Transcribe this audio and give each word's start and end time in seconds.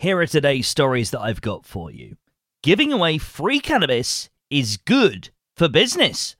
Here 0.00 0.18
are 0.18 0.26
today's 0.26 0.66
stories 0.66 1.10
that 1.10 1.20
I've 1.20 1.42
got 1.42 1.66
for 1.66 1.90
you. 1.90 2.16
Giving 2.62 2.90
away 2.90 3.18
free 3.18 3.60
cannabis 3.60 4.30
is 4.48 4.78
good 4.78 5.28
for 5.58 5.68
business. 5.68 6.36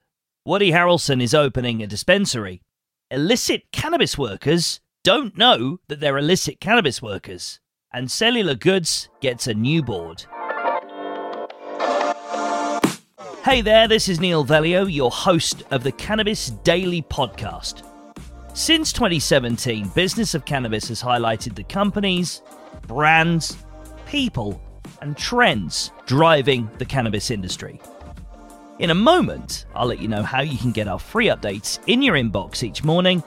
Woody 0.46 0.70
Harrelson 0.70 1.22
is 1.22 1.34
opening 1.34 1.82
a 1.82 1.86
dispensary. 1.86 2.62
Illicit 3.10 3.70
cannabis 3.70 4.16
workers 4.16 4.80
don't 5.04 5.36
know 5.36 5.78
that 5.88 6.00
they're 6.00 6.16
illicit 6.16 6.58
cannabis 6.58 7.02
workers. 7.02 7.60
And 7.92 8.10
Cellular 8.10 8.54
Goods 8.54 9.10
gets 9.20 9.46
a 9.46 9.52
new 9.52 9.82
board. 9.82 10.24
Hey 13.44 13.60
there, 13.60 13.86
this 13.86 14.08
is 14.08 14.20
Neil 14.20 14.42
Velio, 14.42 14.90
your 14.90 15.10
host 15.10 15.64
of 15.70 15.82
the 15.82 15.92
Cannabis 15.92 16.48
Daily 16.48 17.02
Podcast. 17.02 17.82
Since 18.54 18.94
2017, 18.94 19.88
Business 19.88 20.34
of 20.34 20.46
Cannabis 20.46 20.88
has 20.88 21.02
highlighted 21.02 21.56
the 21.56 21.64
companies, 21.64 22.40
brands, 22.90 23.56
people, 24.04 24.60
and 25.00 25.16
trends 25.16 25.92
driving 26.06 26.68
the 26.78 26.84
cannabis 26.84 27.30
industry. 27.30 27.80
In 28.80 28.90
a 28.90 28.96
moment, 28.96 29.64
I'll 29.76 29.86
let 29.86 30.00
you 30.00 30.08
know 30.08 30.24
how 30.24 30.40
you 30.40 30.58
can 30.58 30.72
get 30.72 30.88
our 30.88 30.98
free 30.98 31.28
updates 31.28 31.78
in 31.86 32.02
your 32.02 32.16
inbox 32.16 32.64
each 32.64 32.82
morning 32.82 33.22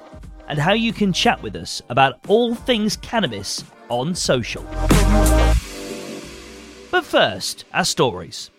and 0.50 0.60
how 0.60 0.74
you 0.74 0.92
can 0.92 1.14
chat 1.14 1.42
with 1.42 1.56
us 1.56 1.82
about 1.88 2.20
all 2.28 2.54
things 2.54 2.98
cannabis 2.98 3.64
on 3.88 4.14
social. 4.14 4.64
But 6.92 7.06
first, 7.06 7.64
our 7.74 7.86
stories. 7.86 8.52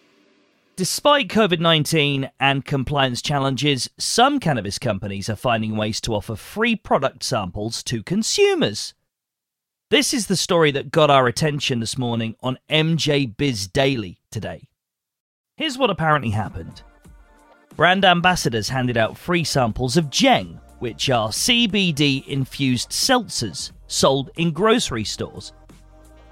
Despite 0.76 1.28
COVID 1.28 1.60
19 1.60 2.30
and 2.40 2.64
compliance 2.64 3.20
challenges, 3.20 3.90
some 3.98 4.40
cannabis 4.40 4.78
companies 4.78 5.28
are 5.28 5.36
finding 5.36 5.76
ways 5.76 6.00
to 6.00 6.14
offer 6.14 6.34
free 6.34 6.76
product 6.76 7.22
samples 7.24 7.82
to 7.82 8.02
consumers. 8.02 8.94
This 9.94 10.12
is 10.12 10.26
the 10.26 10.34
story 10.34 10.72
that 10.72 10.90
got 10.90 11.08
our 11.08 11.28
attention 11.28 11.78
this 11.78 11.96
morning 11.96 12.34
on 12.42 12.58
MJ 12.68 13.32
Biz 13.36 13.68
Daily 13.68 14.18
today. 14.32 14.66
Here's 15.56 15.78
what 15.78 15.88
apparently 15.88 16.30
happened 16.30 16.82
brand 17.76 18.04
ambassadors 18.04 18.68
handed 18.68 18.96
out 18.96 19.16
free 19.16 19.44
samples 19.44 19.96
of 19.96 20.06
Jeng, 20.06 20.58
which 20.80 21.10
are 21.10 21.28
CBD 21.28 22.26
infused 22.26 22.90
seltzers 22.90 23.70
sold 23.86 24.30
in 24.34 24.50
grocery 24.50 25.04
stores. 25.04 25.52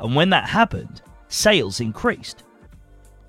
And 0.00 0.16
when 0.16 0.30
that 0.30 0.48
happened, 0.48 1.00
sales 1.28 1.78
increased. 1.78 2.42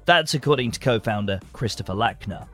That's 0.05 0.33
according 0.33 0.71
to 0.71 0.79
co 0.79 0.99
founder 0.99 1.39
Christopher 1.53 1.93
Lackner. 1.93 2.47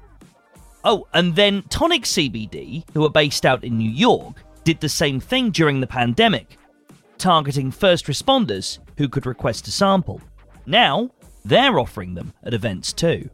Oh, 0.84 1.08
and 1.14 1.34
then 1.34 1.64
Tonic 1.70 2.03
CBD, 2.03 2.84
who 2.94 3.06
are 3.06 3.09
based 3.09 3.46
out 3.46 3.64
in 3.64 3.78
New 3.78 3.90
York, 3.90 4.36
did 4.66 4.81
the 4.81 4.90
same 4.90 5.22
thing 5.22 5.52
during 5.52 5.80
the 5.80 5.88
pandemic 5.88 6.58
targeting 7.20 7.70
first 7.70 8.06
responders 8.06 8.80
who 8.98 9.08
could 9.08 9.25
request 9.25 9.67
a 9.67 9.72
sample. 9.72 10.22
Now, 10.66 11.12
they're 11.45 11.80
offering 11.80 12.16
them 12.16 12.34
at 12.44 12.53
events 12.53 12.94
too. 12.94 13.30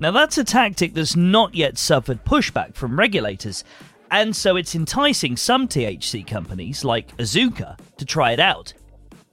Now, 0.00 0.10
that's 0.10 0.38
a 0.38 0.44
tactic 0.44 0.94
that's 0.94 1.16
not 1.16 1.54
yet 1.54 1.78
suffered 1.78 2.24
pushback 2.24 2.74
from 2.74 2.98
regulators, 2.98 3.64
and 4.10 4.34
so 4.34 4.56
it's 4.56 4.74
enticing 4.74 5.36
some 5.36 5.66
THC 5.66 6.26
companies 6.26 6.84
like 6.84 7.16
Azuca 7.16 7.78
to 7.96 8.04
try 8.04 8.32
it 8.32 8.40
out, 8.40 8.72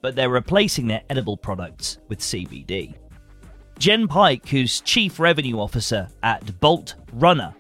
but 0.02 0.16
they're 0.16 0.30
replacing 0.30 0.88
their 0.88 1.04
edible 1.10 1.38
products 1.38 1.98
with 2.08 2.20
CBD. 2.20 2.96
Jen 3.80 4.08
Pike, 4.08 4.48
who's 4.48 4.82
Chief 4.82 5.20
Revenue 5.20 5.60
Officer 5.60 6.08
at 6.22 6.46
Boldt 6.62 6.94
Runner, 7.14 7.54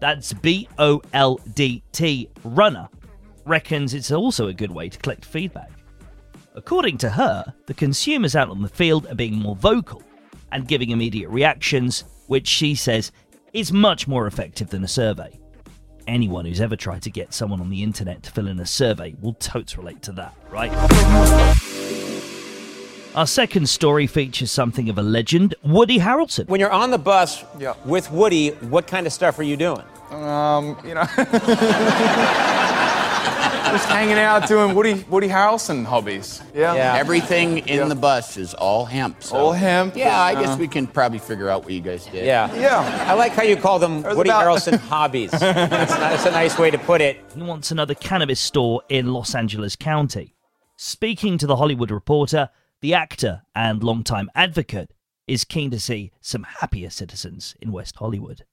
that's 0.00 0.32
B 0.32 0.68
O 0.78 1.02
L 1.12 1.38
D 1.54 1.82
T 1.92 2.30
Runner, 2.44 2.88
reckons 3.46 3.94
it's 3.94 4.10
also 4.10 4.48
a 4.48 4.52
good 4.52 4.70
way 4.72 4.88
to 4.88 4.98
collect 4.98 5.24
feedback. 5.24 5.70
According 6.54 6.98
to 6.98 7.10
her, 7.10 7.54
the 7.66 7.74
consumers 7.74 8.34
out 8.36 8.50
on 8.50 8.62
the 8.62 8.68
field 8.68 9.06
are 9.06 9.14
being 9.14 9.34
more 9.36 9.56
vocal 9.56 10.02
and 10.52 10.66
giving 10.68 10.90
immediate 10.90 11.28
reactions, 11.30 12.04
which 12.26 12.48
she 12.48 12.74
says 12.74 13.12
is 13.52 13.72
much 13.72 14.06
more 14.08 14.26
effective 14.26 14.68
than 14.70 14.82
a 14.84 14.88
survey. 14.88 15.38
Anyone 16.06 16.44
who's 16.44 16.60
ever 16.60 16.76
tried 16.76 17.02
to 17.02 17.10
get 17.10 17.34
someone 17.34 17.60
on 17.60 17.68
the 17.70 17.82
internet 17.82 18.22
to 18.24 18.30
fill 18.30 18.46
in 18.46 18.58
a 18.60 18.66
survey 18.66 19.14
will 19.20 19.34
totes 19.34 19.76
relate 19.76 20.02
to 20.02 20.12
that, 20.12 20.34
right? 20.50 20.72
Our 23.16 23.26
second 23.26 23.68
story 23.68 24.06
features 24.06 24.50
something 24.52 24.88
of 24.90 24.98
a 24.98 25.02
legend, 25.02 25.54
Woody 25.62 25.98
Harrelson. 25.98 26.48
When 26.48 26.60
you're 26.60 26.70
on 26.70 26.90
the 26.90 26.98
bus 26.98 27.44
Yeah. 27.58 27.74
with 27.84 28.10
Woody, 28.12 28.50
what 28.50 28.86
kind 28.86 29.06
of 29.06 29.12
stuff 29.12 29.38
are 29.38 29.42
you 29.42 29.56
doing? 29.56 29.82
Um, 30.10 30.76
you 30.86 30.94
know, 30.94 31.02
just 33.72 33.86
hanging 33.88 34.18
out 34.18 34.46
doing 34.48 34.74
Woody 34.74 34.94
Woody 35.08 35.28
Harrelson 35.28 35.84
hobbies. 35.84 36.42
Yeah. 36.54 36.74
Yeah. 36.74 36.94
Everything 36.96 37.58
in 37.58 37.78
Yeah. 37.78 37.84
the 37.88 37.94
bus 37.94 38.36
is 38.36 38.54
all 38.54 38.84
hemp. 38.84 39.22
So. 39.22 39.36
All 39.36 39.52
hemp, 39.52 39.96
Yeah, 39.96 40.18
I 40.20 40.34
uh, 40.34 40.40
guess 40.42 40.58
we 40.58 40.68
can 40.68 40.86
probably 40.86 41.18
figure 41.18 41.48
out 41.48 41.64
what 41.64 41.72
you 41.72 41.80
guys 41.80 42.06
did. 42.06 42.24
Yeah. 42.24 42.54
Yeah. 42.54 43.06
I 43.08 43.14
like 43.14 43.32
how 43.32 43.42
you 43.42 43.56
call 43.56 43.78
them 43.78 44.02
There's 44.02 44.16
Woody 44.16 44.30
about- 44.30 44.44
Harrelson 44.44 44.78
hobbies. 44.78 45.30
That's, 45.30 45.94
that's 45.96 46.26
a 46.26 46.30
nice 46.30 46.58
way 46.58 46.70
to 46.70 46.78
put 46.78 47.00
it. 47.00 47.22
He 47.34 47.42
wants 47.42 47.70
another 47.70 47.94
cannabis 47.94 48.40
store 48.40 48.82
in 48.88 49.12
Los 49.12 49.34
Angeles 49.34 49.76
County. 49.76 50.34
Speaking 50.76 51.38
to 51.38 51.46
The 51.46 51.56
Hollywood 51.56 51.90
Reporter, 51.90 52.50
the 52.80 52.94
actor 52.94 53.42
and 53.54 53.82
longtime 53.82 54.30
advocate 54.34 54.92
is 55.26 55.44
keen 55.44 55.70
to 55.70 55.80
see 55.80 56.12
some 56.20 56.44
happier 56.60 56.90
citizens 56.90 57.54
in 57.60 57.72
West 57.72 57.96
Hollywood. 57.96 58.44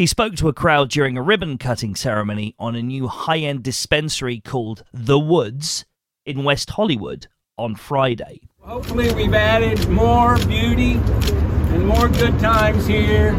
He 0.00 0.06
spoke 0.06 0.34
to 0.36 0.48
a 0.48 0.54
crowd 0.54 0.88
during 0.88 1.18
a 1.18 1.22
ribbon 1.22 1.58
cutting 1.58 1.94
ceremony 1.94 2.54
on 2.58 2.74
a 2.74 2.80
new 2.80 3.06
high 3.06 3.40
end 3.40 3.62
dispensary 3.62 4.40
called 4.40 4.82
The 4.94 5.18
Woods 5.18 5.84
in 6.24 6.42
West 6.42 6.70
Hollywood 6.70 7.26
on 7.58 7.74
Friday. 7.74 8.40
Hopefully, 8.60 9.12
we've 9.12 9.34
added 9.34 9.90
more 9.90 10.38
beauty 10.46 10.92
and 10.94 11.86
more 11.86 12.08
good 12.08 12.38
times 12.38 12.86
here. 12.86 13.34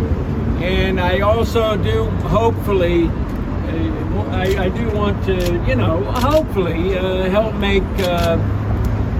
And 0.61 0.99
I 0.99 1.21
also 1.21 1.77
do, 1.77 2.05
hopefully, 2.27 3.07
uh, 3.07 4.27
I, 4.29 4.65
I 4.65 4.69
do 4.69 4.87
want 4.91 5.25
to, 5.25 5.65
you 5.67 5.73
know, 5.73 6.03
hopefully 6.11 6.95
uh, 6.95 7.27
help 7.31 7.55
make 7.55 7.81
uh, 8.01 8.37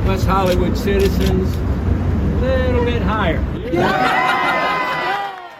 West 0.05 0.27
Hollywood 0.27 0.77
citizens 0.77 1.55
a 1.55 2.39
little 2.39 2.85
bit 2.85 3.01
higher. 3.01 3.41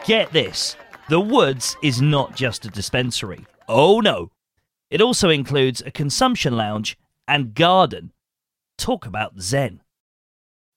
Get 0.06 0.31
this 0.31 0.75
The 1.12 1.20
Woods 1.20 1.76
is 1.84 2.02
not 2.02 2.38
just 2.38 2.64
a 2.64 2.70
dispensary. 2.70 3.46
Oh 3.68 4.00
no. 4.00 4.32
It 4.90 5.02
also 5.02 5.28
includes 5.28 5.82
a 5.82 5.92
consumption 5.92 6.56
lounge 6.56 6.98
and 7.28 7.54
garden. 7.54 8.14
Talk 8.78 9.06
about 9.06 9.42
Zen. 9.42 9.82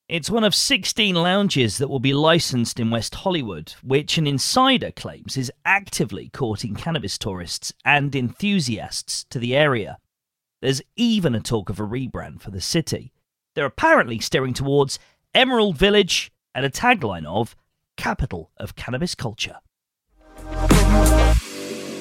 It's 0.09 0.28
one 0.28 0.43
of 0.43 0.53
16 0.53 1.15
lounges 1.15 1.78
that 1.78 1.87
will 1.87 2.00
be 2.00 2.12
licensed 2.12 2.81
in 2.81 2.91
West 2.91 3.15
Hollywood, 3.15 3.75
which 3.84 4.19
an 4.19 4.27
insider 4.27 4.91
claims 4.91 5.37
is 5.37 5.53
actively 5.65 6.31
courting 6.31 6.75
cannabis 6.75 7.16
tourists 7.16 7.72
and 7.84 8.16
enthusiasts 8.16 9.22
to 9.31 9.39
the 9.39 9.55
area. 9.55 9.99
There's 10.61 10.83
even 10.97 11.37
a 11.37 11.41
talk 11.41 11.71
of 11.71 11.78
a 11.78 11.87
rebrand 11.87 12.41
for 12.41 12.51
the 12.51 12.61
city. 12.61 13.12
They're 13.55 13.66
apparently 13.66 14.19
steering 14.19 14.53
towards 14.53 14.99
Emerald 15.33 15.78
Village 15.78 16.33
and 16.56 16.66
a 16.66 16.71
tagline 16.71 17.25
of 17.25 17.55
Capital 17.97 18.51
of 18.56 18.75
Cannabis 18.75 19.15
Culture. 19.15 19.59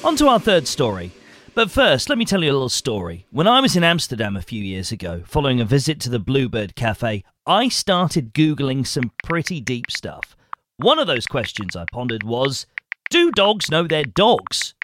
On 0.04 0.16
to 0.16 0.28
our 0.28 0.38
third 0.38 0.68
story. 0.68 1.12
But 1.54 1.70
first, 1.70 2.08
let 2.08 2.18
me 2.18 2.24
tell 2.24 2.42
you 2.44 2.50
a 2.50 2.52
little 2.52 2.68
story. 2.68 3.26
When 3.30 3.46
I 3.46 3.60
was 3.60 3.74
in 3.74 3.84
Amsterdam 3.84 4.36
a 4.36 4.42
few 4.42 4.62
years 4.62 4.92
ago, 4.92 5.22
following 5.24 5.60
a 5.60 5.64
visit 5.64 6.00
to 6.00 6.10
the 6.10 6.18
Bluebird 6.18 6.74
Cafe, 6.74 7.24
I 7.46 7.68
started 7.68 8.34
Googling 8.34 8.86
some 8.86 9.12
pretty 9.24 9.60
deep 9.60 9.90
stuff. 9.90 10.36
One 10.76 10.98
of 10.98 11.06
those 11.06 11.26
questions 11.26 11.76
I 11.76 11.84
pondered 11.92 12.22
was 12.22 12.66
Do 13.08 13.30
dogs 13.30 13.70
know 13.70 13.86
their 13.86 14.04
dogs? 14.04 14.74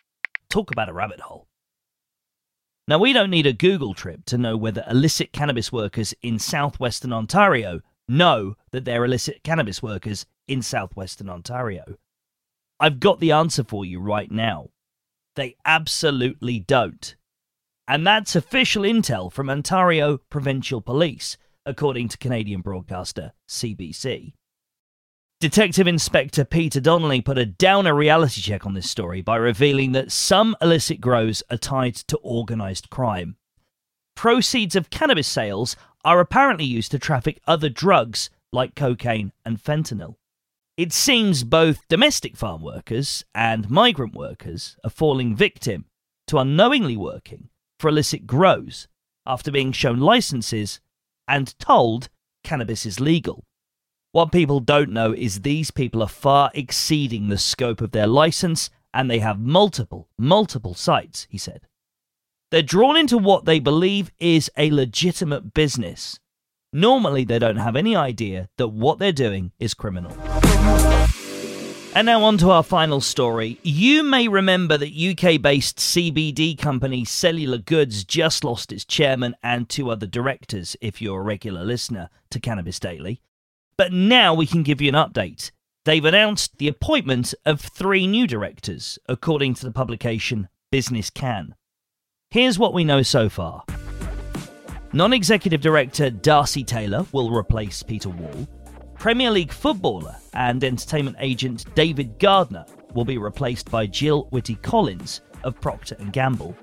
Talk 0.49 0.71
about 0.71 0.89
a 0.89 0.93
rabbit 0.93 1.21
hole. 1.21 1.49
Now, 2.89 2.99
we 2.99 3.13
don't 3.13 3.31
need 3.31 3.47
a 3.47 3.53
Google 3.53 3.95
trip 3.95 4.25
to 4.27 4.39
know 4.39 4.57
whether 4.57 4.85
illicit 4.89 5.33
cannabis 5.33 5.71
workers 5.71 6.15
in 6.23 6.39
southwestern 6.39 7.13
Ontario 7.13 7.83
know 8.09 8.57
that 8.73 8.85
they're 8.85 9.05
illicit 9.05 9.43
cannabis 9.45 9.83
workers 9.83 10.27
in 10.49 10.63
southwestern 10.63 11.29
Ontario. 11.29 11.97
I've 12.81 12.99
got 12.99 13.21
the 13.21 13.33
answer 13.33 13.63
for 13.63 13.85
you 13.85 14.01
right 14.01 14.31
now. 14.31 14.71
They 15.37 15.57
absolutely 15.67 16.61
don't. 16.61 17.15
And 17.87 18.07
that's 18.07 18.35
official 18.35 18.85
intel 18.85 19.31
from 19.31 19.51
Ontario 19.51 20.19
Provincial 20.31 20.81
Police, 20.81 21.37
according 21.67 22.09
to 22.09 22.19
Canadian 22.19 22.63
broadcaster 22.63 23.33
CBC. 23.47 24.33
Detective 25.41 25.87
Inspector 25.87 26.43
Peter 26.47 26.81
Donnelly 26.81 27.21
put 27.21 27.37
a 27.37 27.47
downer 27.47 27.95
reality 27.95 28.41
check 28.41 28.65
on 28.65 28.75
this 28.75 28.91
story 28.91 29.21
by 29.21 29.37
revealing 29.37 29.93
that 29.93 30.13
some 30.13 30.57
illicit 30.63 31.01
grows 31.01 31.43
are 31.51 31.57
tied 31.59 31.97
to 31.97 32.19
organised 32.25 32.89
crime. 32.89 33.37
Proceeds 34.15 34.77
of 34.77 34.91
cannabis 34.91 35.29
sales 35.29 35.77
are 36.05 36.21
apparently 36.21 36.65
used 36.65 36.91
to 36.93 36.99
traffic 36.99 37.41
other 37.47 37.69
drugs 37.69 38.31
like 38.53 38.75
cocaine 38.75 39.33
and 39.45 39.63
fentanyl. 39.63 40.17
It 40.81 40.95
seems 40.95 41.45
both 41.45 41.87
domestic 41.89 42.39
farm 42.39 42.63
workers 42.63 43.23
and 43.35 43.69
migrant 43.69 44.15
workers 44.15 44.79
are 44.83 44.89
falling 44.89 45.37
victim 45.37 45.85
to 46.29 46.39
unknowingly 46.39 46.97
working 46.97 47.51
for 47.79 47.89
illicit 47.89 48.27
grows 48.27 48.89
after 49.27 49.51
being 49.51 49.73
shown 49.73 49.99
licenses 49.99 50.81
and 51.29 51.55
told 51.59 52.09
cannabis 52.43 52.87
is 52.87 52.99
legal. 52.99 53.45
What 54.13 54.33
people 54.33 54.59
don't 54.59 54.89
know 54.89 55.13
is 55.13 55.43
these 55.43 55.71
people 55.71 56.03
are 56.03 56.09
far 56.09 56.51
exceeding 56.55 57.29
the 57.29 57.37
scope 57.37 57.83
of 57.83 57.91
their 57.91 58.07
license 58.07 58.71
and 58.95 59.11
they 59.11 59.19
have 59.19 59.39
multiple, 59.39 60.09
multiple 60.19 60.73
sites, 60.73 61.27
he 61.29 61.37
said. 61.37 61.61
They're 62.51 62.63
drawn 62.63 62.97
into 62.97 63.19
what 63.19 63.45
they 63.45 63.59
believe 63.59 64.13
is 64.19 64.51
a 64.57 64.71
legitimate 64.71 65.53
business. 65.53 66.19
Normally, 66.73 67.25
they 67.25 67.39
don't 67.39 67.57
have 67.57 67.77
any 67.77 67.95
idea 67.95 68.49
that 68.57 68.69
what 68.69 68.99
they're 68.99 69.13
doing 69.13 69.53
is 69.59 69.75
criminal. 69.75 70.17
And 71.93 72.07
now, 72.07 72.23
on 72.23 72.39
to 72.39 72.51
our 72.51 72.63
final 72.63 73.01
story. 73.01 73.59
You 73.63 74.03
may 74.03 74.29
remember 74.29 74.79
that 74.79 74.95
UK 74.95 75.43
based 75.43 75.79
CBD 75.79 76.57
company 76.57 77.05
Cellular 77.05 77.59
Goods 77.59 78.05
just 78.05 78.45
lost 78.45 78.73
its 78.73 78.85
chairman 78.85 79.35
and 79.43 79.69
two 79.69 79.91
other 79.91 80.07
directors, 80.07 80.77
if 80.81 81.03
you're 81.03 81.21
a 81.21 81.25
regular 81.25 81.65
listener 81.65 82.09
to 82.31 82.41
Cannabis 82.41 82.79
Daily. 82.79 83.21
But 83.77 83.93
now 83.93 84.33
we 84.35 84.47
can 84.47 84.63
give 84.63 84.81
you 84.81 84.89
an 84.89 84.95
update. 84.95 85.51
They've 85.85 86.05
announced 86.05 86.59
the 86.59 86.69
appointment 86.69 87.35
of 87.45 87.61
three 87.61 88.07
new 88.07 88.27
directors, 88.27 88.99
according 89.09 89.55
to 89.55 89.67
the 89.67 89.73
publication 89.73 90.49
Business 90.71 91.11
Cann. 91.11 91.55
Here's 92.31 92.59
what 92.59 92.73
we 92.73 92.85
know 92.85 93.03
so 93.03 93.29
far 93.29 93.65
Non 94.93 95.13
executive 95.13 95.61
director 95.61 96.11
Darcy 96.11 96.65
Taylor 96.65 97.05
will 97.13 97.31
replace 97.31 97.83
Peter 97.83 98.09
Wall. 98.09 98.49
Premier 99.01 99.31
League 99.31 99.51
footballer 99.51 100.15
and 100.35 100.63
entertainment 100.63 101.17
agent 101.21 101.65
David 101.75 102.19
Gardner 102.19 102.67
will 102.93 103.07
be 103.07 103.17
replaced 103.17 103.71
by 103.71 103.87
Jill 103.87 104.25
Whitty 104.25 104.57
Collins 104.57 105.23
of 105.43 105.59
Procter 105.59 105.95
& 106.05 106.13
Gamble. 106.13 106.55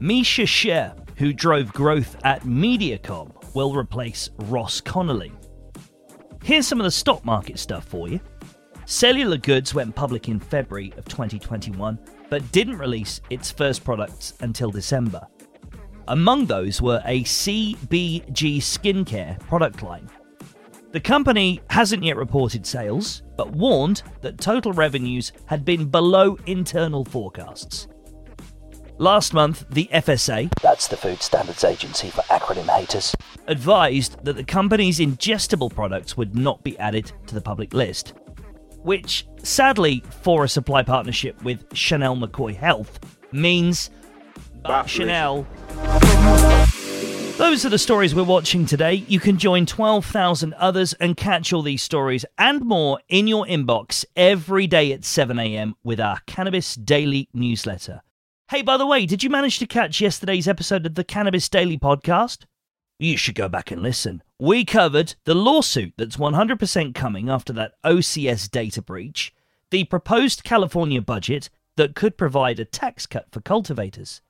Misha 0.00 0.46
Sher, 0.46 0.94
who 1.18 1.34
drove 1.34 1.74
growth 1.74 2.16
at 2.24 2.44
Mediacom, 2.44 3.30
will 3.54 3.76
replace 3.76 4.30
Ross 4.44 4.80
Connolly. 4.80 5.32
Here's 6.42 6.66
some 6.66 6.80
of 6.80 6.84
the 6.84 6.90
stock 6.90 7.26
market 7.26 7.58
stuff 7.58 7.84
for 7.84 8.08
you. 8.08 8.20
Cellular 8.86 9.36
Goods 9.36 9.74
went 9.74 9.94
public 9.94 10.30
in 10.30 10.40
February 10.40 10.94
of 10.96 11.04
2021, 11.04 11.98
but 12.30 12.52
didn't 12.52 12.78
release 12.78 13.20
its 13.28 13.50
first 13.50 13.84
products 13.84 14.32
until 14.40 14.70
December. 14.70 15.26
Among 16.08 16.46
those 16.46 16.80
were 16.80 17.02
a 17.04 17.22
CBG 17.24 18.62
skincare 18.62 19.38
product 19.40 19.82
line 19.82 20.08
the 20.96 21.00
company 21.00 21.60
hasn't 21.68 22.02
yet 22.02 22.16
reported 22.16 22.64
sales, 22.64 23.22
but 23.36 23.52
warned 23.52 24.02
that 24.22 24.40
total 24.40 24.72
revenues 24.72 25.30
had 25.44 25.62
been 25.62 25.90
below 25.90 26.38
internal 26.46 27.04
forecasts. 27.04 27.86
Last 28.96 29.34
month, 29.34 29.66
the 29.68 29.90
FSA, 29.92 30.50
that's 30.62 30.88
the 30.88 30.96
Food 30.96 31.20
Standards 31.20 31.64
Agency 31.64 32.08
for 32.08 32.22
acronym 32.22 32.74
haters, 32.74 33.14
advised 33.46 34.24
that 34.24 34.36
the 34.36 34.44
company's 34.44 34.98
ingestible 34.98 35.70
products 35.70 36.16
would 36.16 36.34
not 36.34 36.64
be 36.64 36.78
added 36.78 37.12
to 37.26 37.34
the 37.34 37.42
public 37.42 37.74
list. 37.74 38.14
Which, 38.78 39.26
sadly, 39.42 40.02
for 40.22 40.44
a 40.44 40.48
supply 40.48 40.82
partnership 40.82 41.44
with 41.44 41.68
Chanelle 41.74 42.18
McCoy 42.18 42.56
Health, 42.56 43.00
means 43.32 43.90
Chanelle 44.64 45.44
those 47.36 47.66
are 47.66 47.68
the 47.68 47.78
stories 47.78 48.14
we're 48.14 48.24
watching 48.24 48.64
today. 48.64 48.94
You 48.94 49.20
can 49.20 49.36
join 49.36 49.66
12,000 49.66 50.54
others 50.54 50.94
and 50.94 51.16
catch 51.16 51.52
all 51.52 51.60
these 51.60 51.82
stories 51.82 52.24
and 52.38 52.64
more 52.64 52.98
in 53.08 53.26
your 53.26 53.44
inbox 53.44 54.06
every 54.16 54.66
day 54.66 54.92
at 54.92 55.02
7am 55.02 55.74
with 55.84 56.00
our 56.00 56.18
Cannabis 56.26 56.74
Daily 56.76 57.28
newsletter. 57.34 58.00
Hey, 58.48 58.62
by 58.62 58.78
the 58.78 58.86
way, 58.86 59.04
did 59.04 59.22
you 59.22 59.28
manage 59.28 59.58
to 59.58 59.66
catch 59.66 60.00
yesterday's 60.00 60.48
episode 60.48 60.86
of 60.86 60.94
the 60.94 61.04
Cannabis 61.04 61.48
Daily 61.50 61.76
podcast? 61.76 62.46
You 62.98 63.18
should 63.18 63.34
go 63.34 63.48
back 63.48 63.70
and 63.70 63.82
listen. 63.82 64.22
We 64.38 64.64
covered 64.64 65.14
the 65.24 65.34
lawsuit 65.34 65.92
that's 65.98 66.16
100% 66.16 66.94
coming 66.94 67.28
after 67.28 67.52
that 67.52 67.74
OCS 67.84 68.50
data 68.50 68.80
breach, 68.80 69.34
the 69.70 69.84
proposed 69.84 70.42
California 70.42 71.02
budget 71.02 71.50
that 71.76 71.94
could 71.94 72.16
provide 72.16 72.58
a 72.58 72.64
tax 72.64 73.04
cut 73.04 73.26
for 73.30 73.42
cultivators, 73.42 74.22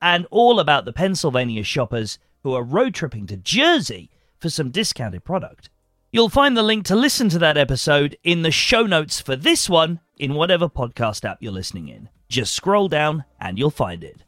and 0.00 0.26
all 0.30 0.58
about 0.58 0.86
the 0.86 0.94
Pennsylvania 0.94 1.62
shoppers 1.62 2.18
who 2.42 2.54
are 2.54 2.62
road 2.62 2.94
tripping 2.94 3.26
to 3.26 3.36
Jersey 3.36 4.10
for 4.38 4.48
some 4.48 4.70
discounted 4.70 5.24
product. 5.24 5.70
You'll 6.12 6.28
find 6.28 6.56
the 6.56 6.62
link 6.62 6.84
to 6.86 6.96
listen 6.96 7.28
to 7.28 7.38
that 7.38 7.56
episode 7.56 8.16
in 8.24 8.42
the 8.42 8.50
show 8.50 8.84
notes 8.84 9.20
for 9.20 9.36
this 9.36 9.68
one 9.68 10.00
in 10.18 10.34
whatever 10.34 10.68
podcast 10.68 11.24
app 11.28 11.38
you're 11.40 11.52
listening 11.52 11.88
in. 11.88 12.08
Just 12.28 12.54
scroll 12.54 12.88
down 12.88 13.24
and 13.40 13.58
you'll 13.58 13.70
find 13.70 14.02
it. 14.02 14.24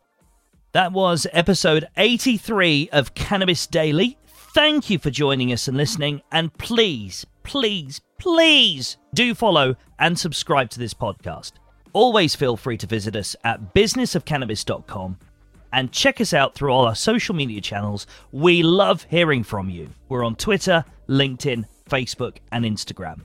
That 0.72 0.92
was 0.92 1.26
episode 1.32 1.88
83 1.96 2.90
of 2.92 3.14
Cannabis 3.14 3.66
Daily. 3.66 4.16
Thank 4.54 4.90
you 4.90 4.98
for 4.98 5.10
joining 5.10 5.52
us 5.52 5.66
and 5.66 5.76
listening. 5.76 6.22
And 6.30 6.52
please, 6.54 7.26
please, 7.42 8.00
please 8.18 8.96
do 9.12 9.34
follow 9.34 9.76
and 9.98 10.18
subscribe 10.18 10.70
to 10.70 10.78
this 10.78 10.94
podcast. 10.94 11.52
Always 11.92 12.34
feel 12.34 12.56
free 12.56 12.78
to 12.78 12.86
visit 12.86 13.16
us 13.16 13.34
at 13.44 13.74
businessofcannabis.com 13.74 15.18
and 15.72 15.92
check 15.92 16.20
us 16.20 16.32
out 16.32 16.54
through 16.54 16.70
all 16.70 16.86
our 16.86 16.94
social 16.94 17.34
media 17.34 17.60
channels. 17.60 18.06
We 18.30 18.62
love 18.62 19.06
hearing 19.08 19.42
from 19.42 19.70
you. 19.70 19.90
We're 20.08 20.24
on 20.24 20.36
Twitter, 20.36 20.84
LinkedIn, 21.08 21.64
Facebook, 21.88 22.38
and 22.50 22.64
Instagram. 22.64 23.20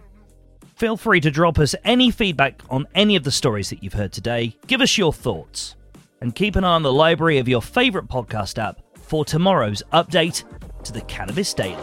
Feel 0.76 0.96
free 0.96 1.20
to 1.22 1.32
drop 1.32 1.58
us 1.58 1.74
any 1.84 2.12
feedback 2.12 2.62
on 2.70 2.86
any 2.94 3.16
of 3.16 3.24
the 3.24 3.32
stories 3.32 3.70
that 3.72 3.84
you've 3.84 3.94
heard 3.94 4.14
today. 4.14 4.56
Give 4.68 4.82
us 4.82 4.98
your 4.98 5.12
thoughts. 5.12 5.76
And 6.22 6.34
keep 6.36 6.56
an 6.56 6.64
eye 6.64 6.74
on 6.74 6.84
the 6.84 6.94
library 6.94 7.38
of 7.38 7.48
your 7.48 7.62
favourite 7.62 8.08
podcast 8.08 8.58
app 8.58 8.82
for 8.96 9.24
tomorrow's 9.24 9.84
update 9.94 10.44
to 10.84 10.94
the 10.94 11.02
Cannabis 11.02 11.54
Daily. 11.54 11.78